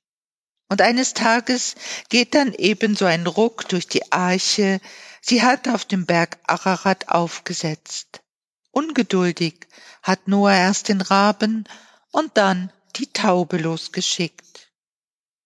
[0.69, 1.75] Und eines Tages
[2.09, 4.81] geht dann ebenso ein Ruck durch die Arche,
[5.21, 8.23] sie hat auf dem Berg Ararat aufgesetzt.
[8.71, 9.69] Ungeduldig
[10.03, 11.65] hat Noah erst den Raben
[12.11, 14.73] und dann die Taube losgeschickt.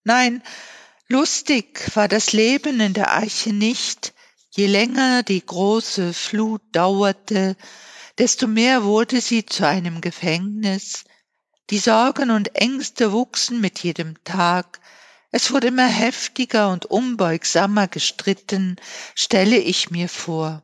[0.04, 0.42] Nein,
[1.08, 4.14] lustig war das Leben in der Arche nicht,
[4.50, 7.56] je länger die große Flut dauerte,
[8.18, 11.04] desto mehr wurde sie zu einem Gefängnis,
[11.70, 14.80] die Sorgen und Ängste wuchsen mit jedem Tag,
[15.30, 18.76] es wurde immer heftiger und unbeugsamer gestritten,
[19.14, 20.62] stelle ich mir vor.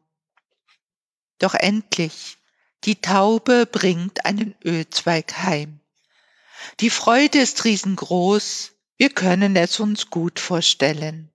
[1.39, 2.39] Doch endlich,
[2.85, 5.80] die Taube bringt einen Ölzweig heim.
[6.80, 11.30] Die Freude ist riesengroß, wir können es uns gut vorstellen.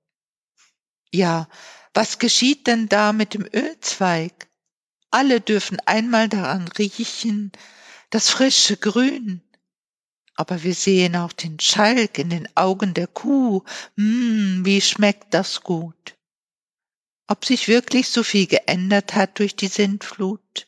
[1.12, 1.50] Ja,
[1.94, 4.48] was geschieht denn da mit dem Ölzweig?
[5.12, 7.52] Alle dürfen einmal daran riechen,
[8.12, 9.42] das frische Grün,
[10.40, 13.64] aber wir sehen auch den Schalk in den Augen der Kuh.
[13.98, 16.16] Hm, wie schmeckt das gut.
[17.28, 20.68] Ob sich wirklich so viel geändert hat durch die Sintflut?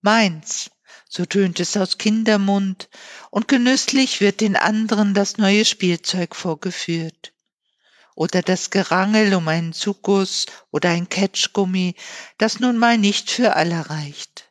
[0.00, 0.72] Meins,
[1.10, 2.88] so tönt es aus Kindermund,
[3.30, 7.34] und genüsslich wird den anderen das neue Spielzeug vorgeführt.
[8.14, 11.94] Oder das Gerangel um einen Zuckus oder ein Ketschgummi,
[12.38, 14.50] das nun mal nicht für alle reicht.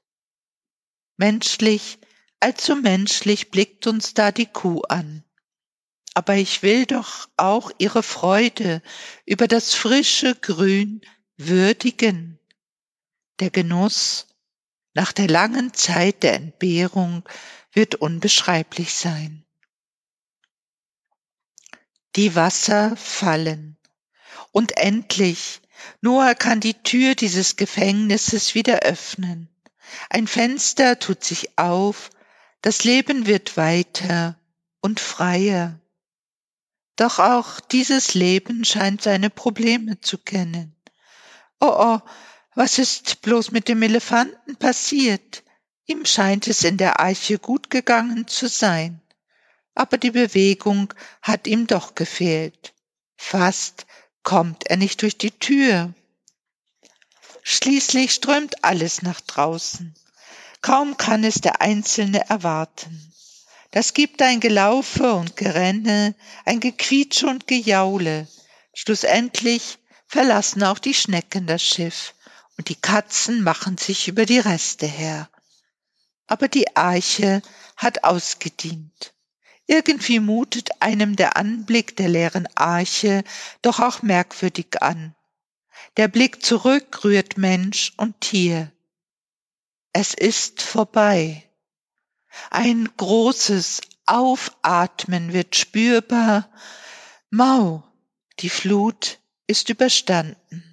[1.18, 1.97] Menschlich
[2.41, 5.24] Allzu menschlich blickt uns da die Kuh an.
[6.14, 8.82] Aber ich will doch auch ihre Freude
[9.26, 11.01] über das frische Grün
[11.36, 12.39] würdigen.
[13.39, 14.28] Der Genuss
[14.93, 17.27] nach der langen Zeit der Entbehrung
[17.73, 19.45] wird unbeschreiblich sein.
[22.15, 23.77] Die Wasser fallen.
[24.51, 25.61] Und endlich,
[26.01, 29.47] Noah kann die Tür dieses Gefängnisses wieder öffnen.
[30.09, 32.09] Ein Fenster tut sich auf
[32.61, 34.37] das Leben wird weiter
[34.81, 35.79] und freier.
[36.97, 40.75] Doch auch dieses Leben scheint seine Probleme zu kennen.
[41.61, 41.99] Oh oh,
[42.60, 45.43] was ist bloß mit dem Elefanten passiert?
[45.86, 48.99] Ihm scheint es in der Eiche gut gegangen zu sein.
[49.76, 52.74] Aber die Bewegung hat ihm doch gefehlt.
[53.16, 53.86] Fast
[54.24, 55.93] kommt er nicht durch die Tür.
[57.43, 59.95] Schließlich strömt alles nach draußen.
[60.62, 63.14] Kaum kann es der Einzelne erwarten.
[63.72, 68.28] Das gibt ein Gelaufe und Gerenne, ein Gequietsche und Gejaule.
[68.74, 72.16] Schlussendlich verlassen auch die Schnecken das Schiff
[72.60, 75.30] und die Katzen machen sich über die Reste her.
[76.28, 77.41] Aber die Arche
[77.78, 79.14] hat ausgedient.
[79.66, 83.24] Irgendwie mutet einem der Anblick der leeren Arche
[83.62, 85.16] doch auch merkwürdig an.
[85.95, 88.74] Der Blick zurück rührt Mensch und Tier.
[89.93, 91.49] es ist vorbei.
[92.51, 96.51] Ein großes Aufatmen wird spürbar.
[97.30, 97.84] Mau,
[98.39, 100.68] die Flut ist überstanden.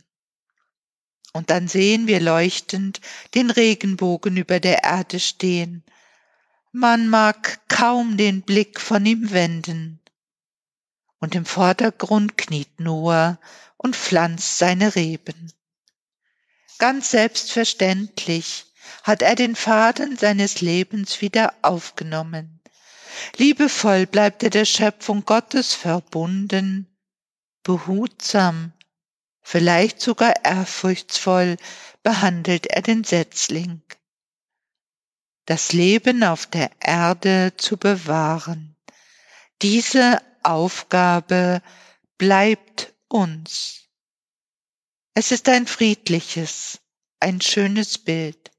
[1.37, 3.01] Und dann sehen wir leuchtend
[3.35, 5.85] den Regenbogen über der Erde stehen.
[6.73, 10.01] Man mag kaum den Blick von ihm wenden.
[11.21, 13.39] Und im Vordergrund kniet Noah
[13.77, 15.53] und pflanzt seine Reben.
[16.79, 18.67] Ganz selbstverständlich
[19.03, 22.61] hat er den Faden seines Lebens wieder aufgenommen.
[23.37, 26.87] Liebevoll bleibt er der Schöpfung Gottes verbunden,
[27.63, 28.73] behutsam,
[29.47, 31.57] vielleicht sogar ehrfurchtsvoll
[32.03, 33.81] behandelt er den Setzling.
[35.45, 38.75] Das Leben auf der Erde zu bewahren.
[39.63, 41.63] Diese Aufgabe
[42.19, 43.85] bleibt uns.
[45.15, 46.81] Es ist ein friedliches,
[47.21, 48.51] ein schönes Bild.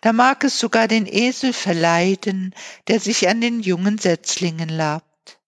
[0.00, 2.56] Da mag es sogar den Esel verleiden,
[2.88, 5.38] der sich an den jungen Setzlingen labt.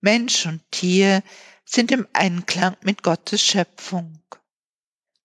[0.00, 1.24] Mensch und Tier
[1.64, 4.18] sind im Einklang mit Gottes Schöpfung.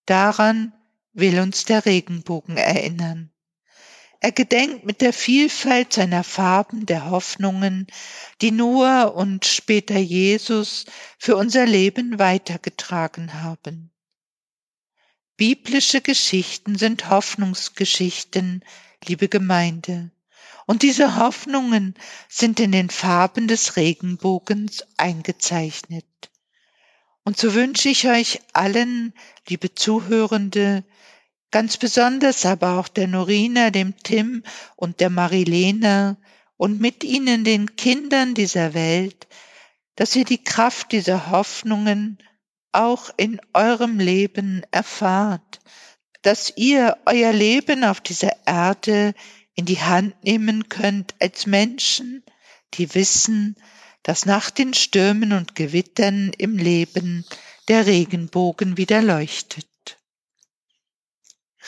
[0.06, 0.72] Daran
[1.12, 3.30] will uns der Regenbogen erinnern.
[4.20, 7.86] Er gedenkt mit der Vielfalt seiner Farben der Hoffnungen,
[8.40, 10.86] die Noah und später Jesus
[11.18, 13.92] für unser Leben weitergetragen haben.
[15.36, 18.64] Biblische Geschichten sind Hoffnungsgeschichten,
[19.06, 20.10] liebe Gemeinde.
[20.66, 21.94] Und diese Hoffnungen
[22.28, 26.27] sind in den Farben des Regenbogens eingezeichnet.
[27.28, 29.12] Und so wünsche ich euch allen,
[29.48, 30.82] liebe Zuhörende,
[31.50, 34.42] ganz besonders aber auch der Norina, dem Tim
[34.76, 36.16] und der Marilena
[36.56, 39.28] und mit ihnen den Kindern dieser Welt,
[39.94, 42.16] dass ihr die Kraft dieser Hoffnungen
[42.72, 45.60] auch in eurem Leben erfahrt,
[46.22, 49.12] dass ihr euer Leben auf dieser Erde
[49.54, 52.24] in die Hand nehmen könnt als Menschen,
[52.72, 53.54] die wissen,
[54.02, 57.24] dass nach den Stürmen und Gewittern im Leben
[57.68, 59.98] der Regenbogen wieder leuchtet.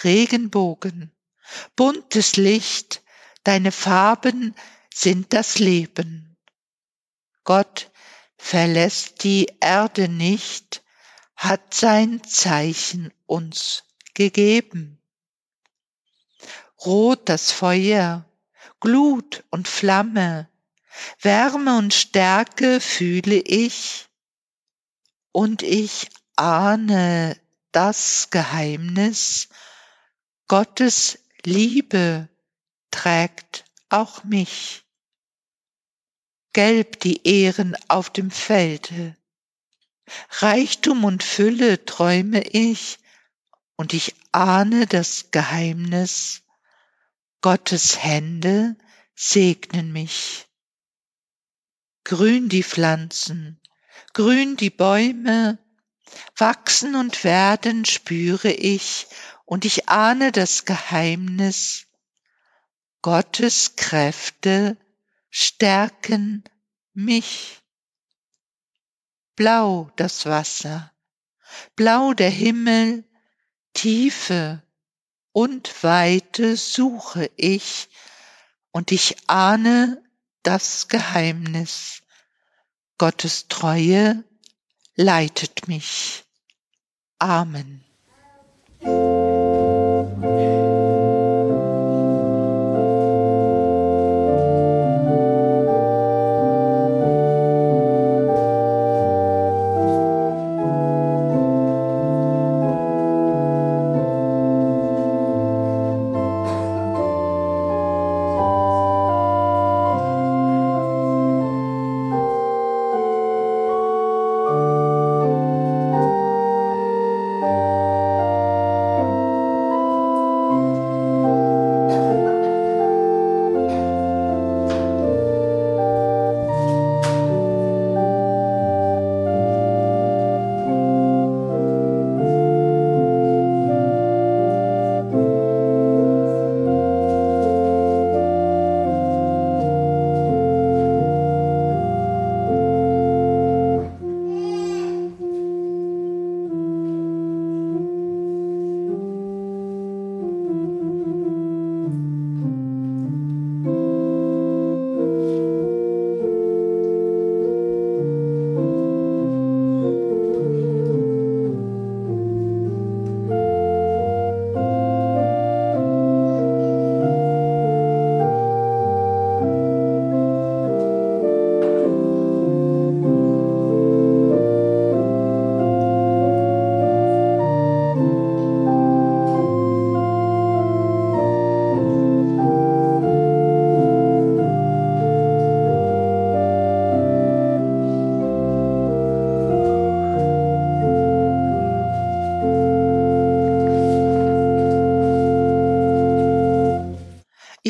[0.03, 1.13] Regenbogen,
[1.77, 3.03] buntes Licht,
[3.45, 4.55] deine Farben
[4.93, 6.37] sind das Leben.
[7.45, 7.91] Gott
[8.37, 10.83] verlässt die Erde nicht,
[11.37, 15.01] hat sein Zeichen uns gegeben.
[16.85, 18.25] Rot das Feuer,
[18.81, 20.49] Glut und Flamme,
[21.21, 24.09] Wärme und Stärke fühle ich,
[25.33, 27.41] und ich ahne
[27.73, 29.49] das Geheimnis,
[30.49, 32.29] Gottes Liebe
[32.91, 34.85] trägt auch mich.
[36.53, 39.17] Gelb die Ehren auf dem Felde,
[40.41, 42.99] Reichtum und Fülle träume ich,
[43.77, 46.43] und ich ahne das Geheimnis,
[47.41, 48.77] Gottes Hände
[49.15, 50.50] segnen mich.
[52.05, 53.61] Grün die Pflanzen,
[54.15, 55.59] grün die Bäume,
[56.37, 59.07] wachsen und werden spüre ich,
[59.45, 61.87] und ich ahne das Geheimnis,
[63.03, 64.77] Gottes Kräfte
[65.31, 66.45] stärken
[66.93, 67.61] mich.
[69.37, 70.93] Blau das Wasser,
[71.77, 73.05] blau der Himmel,
[73.75, 74.63] Tiefe
[75.33, 77.89] und Weite suche ich,
[78.73, 80.03] und ich ahne
[80.43, 82.03] das Geheimnis.
[82.99, 84.25] Gottes Treue
[84.95, 86.25] leitet mich.
[87.19, 87.85] Amen.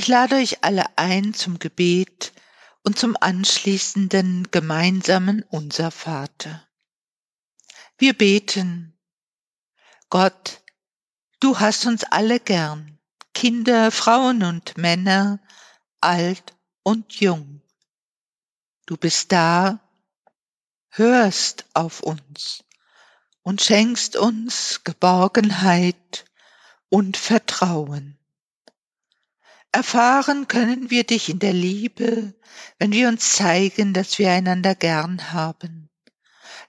[0.01, 2.33] Ich lade euch alle ein zum Gebet
[2.85, 6.67] und zum anschließenden gemeinsamen Unser Vater.
[7.99, 8.99] Wir beten.
[10.09, 10.63] Gott,
[11.39, 12.99] du hast uns alle gern,
[13.35, 15.39] Kinder, Frauen und Männer,
[16.01, 17.61] alt und jung.
[18.87, 19.81] Du bist da,
[20.89, 22.65] hörst auf uns
[23.43, 26.25] und schenkst uns Geborgenheit
[26.89, 28.17] und Vertrauen.
[29.73, 32.35] Erfahren können wir dich in der Liebe,
[32.79, 35.91] wenn wir uns zeigen, dass wir einander gern haben.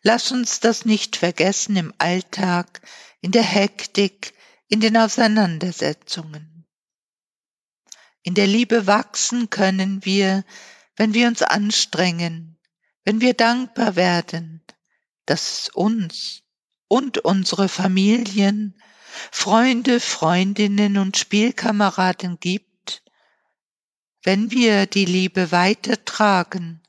[0.03, 2.81] Lass uns das nicht vergessen im Alltag,
[3.21, 4.33] in der Hektik,
[4.67, 6.67] in den Auseinandersetzungen.
[8.23, 10.43] In der Liebe wachsen können wir,
[10.95, 12.59] wenn wir uns anstrengen,
[13.03, 14.63] wenn wir dankbar werden,
[15.25, 16.43] dass es uns
[16.87, 18.79] und unsere Familien,
[19.31, 22.70] Freunde, Freundinnen und Spielkameraden gibt,
[24.23, 26.81] wenn wir die Liebe weitertragen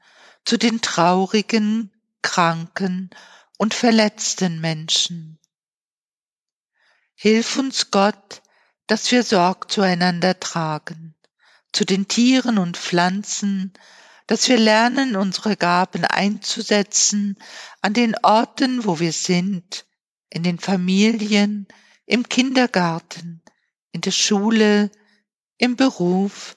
[0.45, 3.11] zu den traurigen, kranken
[3.59, 5.39] und verletzten Menschen.
[7.15, 8.43] Hilf uns Gott,
[8.87, 11.15] dass wir Sorg zueinander tragen,
[11.73, 13.73] zu den Tieren und Pflanzen,
[14.27, 17.39] dass wir lernen, unsere Gaben einzusetzen
[17.81, 19.87] an den Orten, wo wir sind,
[20.31, 21.67] in den Familien,
[22.07, 23.43] im Kindergarten,
[23.93, 24.91] in der Schule,
[25.59, 26.57] im Beruf,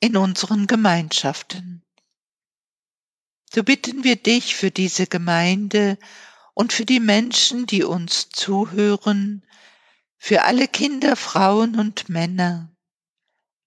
[0.00, 1.82] in unseren Gemeinschaften.
[3.52, 5.98] So bitten wir dich für diese Gemeinde
[6.54, 9.44] und für die Menschen, die uns zuhören,
[10.18, 12.70] für alle Kinder, Frauen und Männer.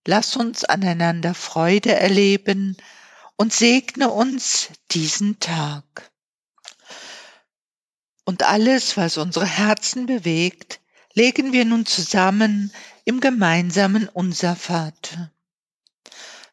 [0.06, 2.78] Lass uns aneinander Freude erleben
[3.36, 6.12] und segne uns diesen Tag.
[8.26, 10.82] Und alles, was unsere Herzen bewegt,
[11.14, 12.72] legen wir nun zusammen
[13.06, 15.32] im gemeinsamen Unser Vater.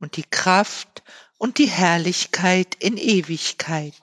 [0.00, 1.04] und die Kraft
[1.38, 3.94] und die Herrlichkeit in Ewigkeit.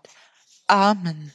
[0.68, 1.34] Amen.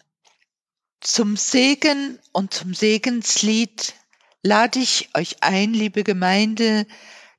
[1.01, 3.95] Zum Segen und zum Segenslied
[4.43, 6.87] lade ich euch ein, liebe Gemeinde,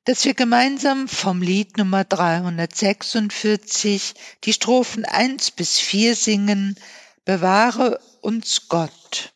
[0.04, 4.14] dass wir gemeinsam vom Lied Nummer 346
[4.44, 6.76] die Strophen 1 bis 4 singen,
[7.24, 9.32] Bewahre uns Gott.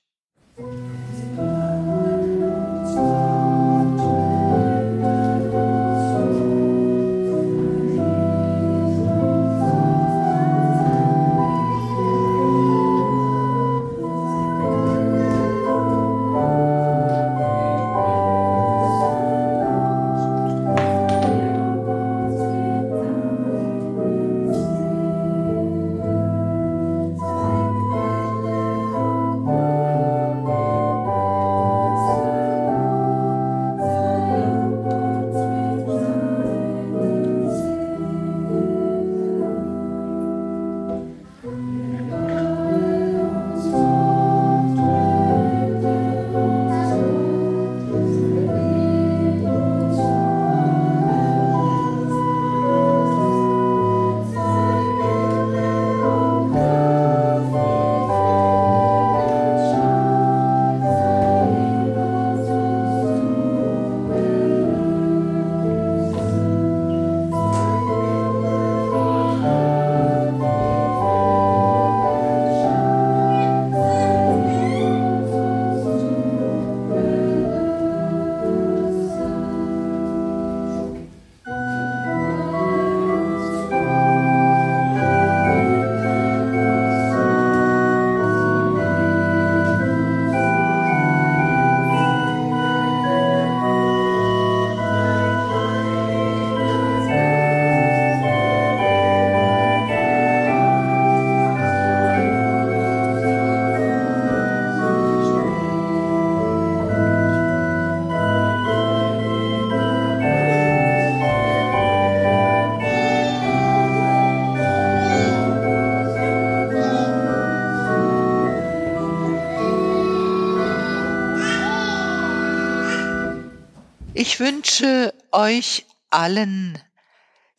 [124.38, 126.80] Ich wünsche euch allen,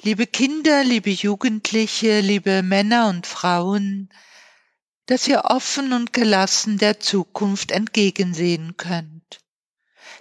[0.02, 4.08] liebe Kinder, liebe Jugendliche, liebe Männer und Frauen,
[5.06, 9.42] dass ihr offen und gelassen der Zukunft entgegensehen könnt,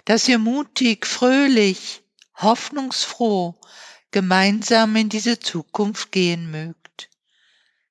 [0.03, 2.03] dass ihr mutig, fröhlich,
[2.35, 3.57] hoffnungsfroh
[4.11, 7.09] gemeinsam in diese Zukunft gehen mögt.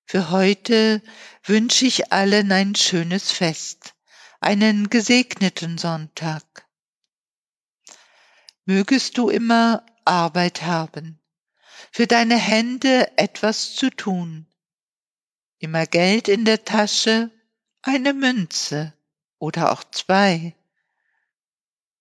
[0.05, 1.03] Für heute
[1.43, 3.95] wünsche ich allen ein schönes Fest,
[4.41, 6.68] einen gesegneten Sonntag.
[8.69, 11.19] Mögest du immer Arbeit haben,
[11.91, 14.47] für deine Hände etwas zu tun,
[15.59, 17.31] immer Geld in der Tasche,
[17.81, 18.93] eine Münze
[19.39, 20.55] oder auch zwei.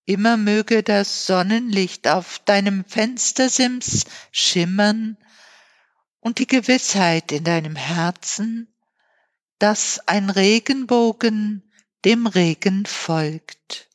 [0.03, 4.03] Immer möge das Sonnenlicht auf deinem Fenstersims
[4.33, 5.15] schimmern
[6.19, 8.67] und die Gewissheit in deinem Herzen,
[9.57, 11.71] dass ein Regenbogen
[12.03, 13.86] dem Regen folgt.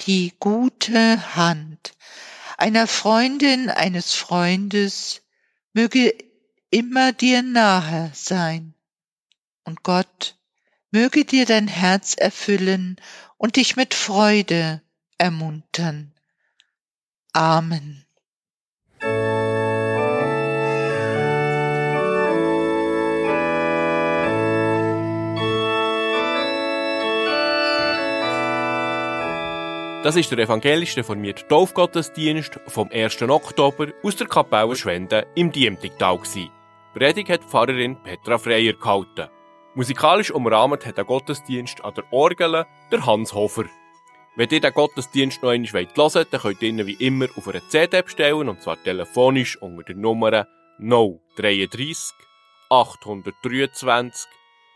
[0.00, 1.96] Die gute Hand
[2.56, 5.22] einer Freundin, eines Freundes
[5.72, 6.14] möge
[6.70, 8.74] immer dir nahe sein.
[9.64, 10.38] Und Gott
[10.90, 12.96] möge dir dein Herz erfüllen
[13.36, 14.82] und dich mit Freude
[15.18, 16.14] ermuntern.
[17.32, 18.05] Amen.
[30.06, 33.22] Das ist der evangelisch reformierte Taufgottesdienst vom 1.
[33.22, 36.20] Oktober aus der Kapelle Schwende im Diemtigtal.
[36.94, 39.28] Predigt hat Pfarrerin Petra Freier gehalten.
[39.74, 43.64] Musikalisch umrahmt hat der Gottesdienst an der Orgel der Hans Hofer.
[44.36, 47.48] Wenn ihr den Gottesdienst noch einmal hören wollt, dann könnt ihr ihn wie immer auf
[47.48, 50.46] einer CD bestellen, und zwar telefonisch unter der Nummer
[50.78, 52.14] 033
[52.70, 54.24] 823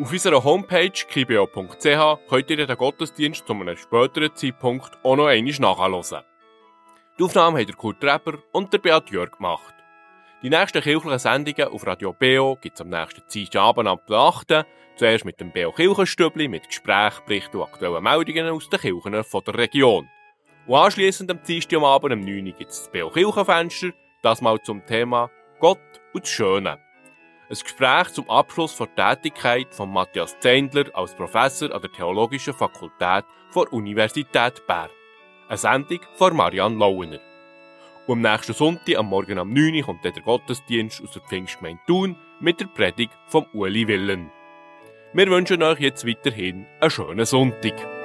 [0.00, 5.54] Auf unserer Homepage kibeo.ch könnt ihr den Gottesdienst zu einem späteren Zeitpunkt auch noch einmal
[5.58, 6.22] nachhören.
[7.18, 9.74] Die Aufnahme haben der Kurt Reber und der Beat Jörg gemacht.
[10.40, 14.64] Die nächsten kirchlichen Sendungen auf Radio Beo gibt es am nächsten Dienstagabend ab 8.
[14.94, 19.54] Zuerst mit dem Beo Kirchenstübli mit Gesprächen, Berichten und aktuellen Meldungen aus den Kirchen der
[19.54, 20.08] Region.
[20.68, 23.90] Und anschliessend am Dienstagabend um 9 Uhr gibt es das Beo Kirchenfenster,
[24.22, 25.28] das mal zum Thema
[25.58, 25.80] Gott
[26.14, 26.78] und das Schöne.
[27.50, 33.24] Ein Gespräch zum Abschluss der Tätigkeit von Matthias Zendler als Professor an der Theologischen Fakultät
[33.56, 34.90] der Universität Bern.
[35.48, 37.27] Eine Sendung von Marianne Lauener.
[38.08, 41.20] Und am nächsten Sonntag, am Morgen um 9 Uhr, kommt dann der Gottesdienst aus der
[41.20, 44.30] Pfingstgemeinde Thun mit der Predigt von Uli Willen.
[45.12, 47.97] Wir wünschen euch jetzt weiterhin einen schönen Sonntag.